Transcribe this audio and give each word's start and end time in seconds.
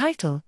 Title 0.00 0.42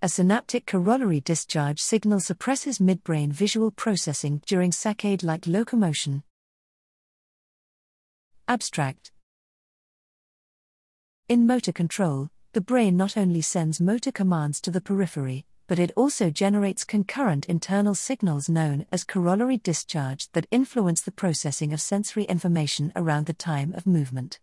A 0.00 0.08
synaptic 0.08 0.66
corollary 0.66 1.18
discharge 1.18 1.80
signal 1.80 2.20
suppresses 2.20 2.78
midbrain 2.78 3.32
visual 3.32 3.72
processing 3.72 4.40
during 4.46 4.70
saccade 4.70 5.24
like 5.24 5.48
locomotion. 5.48 6.22
Abstract 8.46 9.10
In 11.28 11.44
motor 11.44 11.72
control, 11.72 12.30
the 12.52 12.60
brain 12.60 12.96
not 12.96 13.16
only 13.16 13.40
sends 13.40 13.80
motor 13.80 14.12
commands 14.12 14.60
to 14.60 14.70
the 14.70 14.80
periphery, 14.80 15.44
but 15.66 15.80
it 15.80 15.90
also 15.96 16.30
generates 16.30 16.84
concurrent 16.84 17.46
internal 17.46 17.96
signals 17.96 18.48
known 18.48 18.86
as 18.92 19.02
corollary 19.02 19.56
discharge 19.56 20.30
that 20.34 20.46
influence 20.52 21.00
the 21.00 21.10
processing 21.10 21.72
of 21.72 21.80
sensory 21.80 22.22
information 22.26 22.92
around 22.94 23.26
the 23.26 23.32
time 23.32 23.74
of 23.74 23.88
movement. 23.88 24.38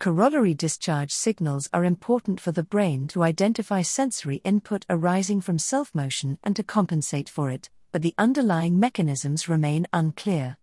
Corollary 0.00 0.54
discharge 0.54 1.12
signals 1.12 1.68
are 1.74 1.84
important 1.84 2.40
for 2.40 2.52
the 2.52 2.62
brain 2.62 3.06
to 3.08 3.22
identify 3.22 3.82
sensory 3.82 4.36
input 4.44 4.86
arising 4.88 5.42
from 5.42 5.58
self 5.58 5.94
motion 5.94 6.38
and 6.42 6.56
to 6.56 6.62
compensate 6.62 7.28
for 7.28 7.50
it, 7.50 7.68
but 7.92 8.00
the 8.00 8.14
underlying 8.16 8.80
mechanisms 8.80 9.46
remain 9.46 9.86
unclear. 9.92 10.56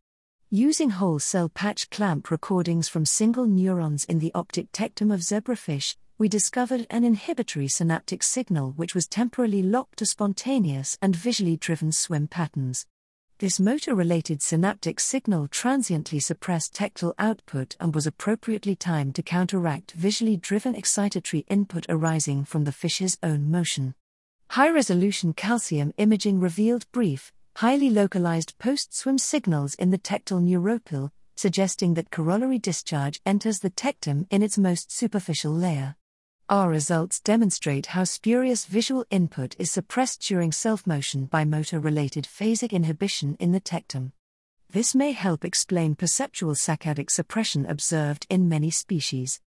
Using 0.49 0.89
whole 0.89 1.19
cell 1.19 1.49
patch 1.49 1.91
clamp 1.91 2.31
recordings 2.31 2.89
from 2.89 3.05
single 3.05 3.45
neurons 3.45 4.05
in 4.05 4.17
the 4.17 4.31
optic 4.33 4.71
tectum 4.71 5.13
of 5.13 5.19
zebrafish, 5.19 5.95
we 6.17 6.27
discovered 6.27 6.87
an 6.89 7.03
inhibitory 7.03 7.67
synaptic 7.67 8.23
signal 8.23 8.71
which 8.71 8.95
was 8.95 9.07
temporarily 9.07 9.61
locked 9.61 9.99
to 9.99 10.07
spontaneous 10.07 10.97
and 10.99 11.15
visually 11.15 11.57
driven 11.57 11.91
swim 11.91 12.27
patterns. 12.27 12.87
This 13.39 13.59
motor 13.59 13.93
related 13.93 14.41
synaptic 14.41 14.99
signal 14.99 15.47
transiently 15.47 16.19
suppressed 16.19 16.73
tectal 16.73 17.13
output 17.19 17.75
and 17.79 17.93
was 17.93 18.07
appropriately 18.07 18.75
timed 18.75 19.13
to 19.13 19.21
counteract 19.21 19.91
visually 19.91 20.37
driven 20.37 20.73
excitatory 20.73 21.45
input 21.47 21.85
arising 21.87 22.45
from 22.45 22.63
the 22.63 22.71
fish's 22.71 23.15
own 23.21 23.51
motion. 23.51 23.93
High 24.49 24.71
resolution 24.71 25.33
calcium 25.33 25.93
imaging 25.97 26.39
revealed 26.39 26.91
brief, 26.91 27.31
highly 27.57 27.91
localized 27.91 28.57
post 28.57 28.95
swim 28.95 29.19
signals 29.19 29.75
in 29.75 29.91
the 29.91 29.99
tectal 29.99 30.41
neuropil, 30.41 31.11
suggesting 31.35 31.93
that 31.93 32.09
corollary 32.09 32.57
discharge 32.57 33.21
enters 33.23 33.59
the 33.59 33.69
tectum 33.69 34.25
in 34.31 34.41
its 34.41 34.57
most 34.57 34.91
superficial 34.91 35.51
layer. 35.53 35.95
Our 36.49 36.69
results 36.69 37.19
demonstrate 37.19 37.87
how 37.87 38.05
spurious 38.05 38.63
visual 38.63 39.05
input 39.09 39.57
is 39.59 39.69
suppressed 39.69 40.21
during 40.21 40.53
self 40.53 40.87
motion 40.87 41.25
by 41.25 41.43
motor 41.43 41.77
related 41.77 42.23
phasic 42.23 42.71
inhibition 42.71 43.35
in 43.37 43.51
the 43.51 43.59
tectum. 43.59 44.13
This 44.69 44.95
may 44.95 45.11
help 45.11 45.43
explain 45.43 45.95
perceptual 45.95 46.55
saccadic 46.55 47.11
suppression 47.11 47.65
observed 47.65 48.25
in 48.29 48.47
many 48.47 48.71
species. 48.71 49.41